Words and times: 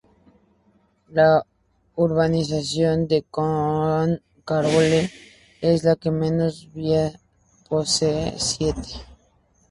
La 1.09 1.29
urbanización 1.95 3.07
de 3.07 3.21
Can 3.31 4.19
Carbonell 4.43 5.11
es 5.61 5.83
la 5.83 5.95
que 5.95 6.09
menos 6.09 6.73
vías 6.73 7.19
posee, 7.69 8.33
siete. 8.39 8.89